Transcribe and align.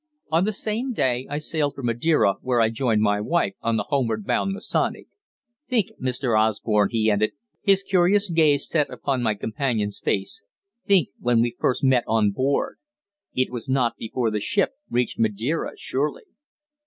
On 0.31 0.45
the 0.45 0.51
same 0.51 0.93
day 0.93 1.27
I 1.29 1.37
sailed 1.37 1.75
for 1.75 1.83
Madeira, 1.83 2.37
where 2.41 2.59
I 2.59 2.71
joined 2.71 3.03
my 3.03 3.21
wife 3.21 3.53
on 3.61 3.77
the 3.77 3.83
homeward 3.89 4.25
bound 4.25 4.51
Masonic. 4.51 5.05
Think, 5.69 5.89
Mr. 6.01 6.35
Osborne," 6.35 6.89
he 6.89 7.11
ended, 7.11 7.33
his 7.61 7.83
curious 7.83 8.31
gaze 8.31 8.67
set 8.67 8.87
on 9.03 9.21
my 9.21 9.35
companion's 9.35 9.99
face, 9.99 10.41
"think 10.87 11.09
when 11.19 11.39
we 11.39 11.55
first 11.59 11.83
met 11.83 12.03
on 12.07 12.31
board. 12.31 12.79
It 13.35 13.51
was 13.51 13.69
not 13.69 13.95
before 13.95 14.31
the 14.31 14.39
ship 14.39 14.71
reached 14.89 15.19
Madeira, 15.19 15.73
surely." 15.77 16.23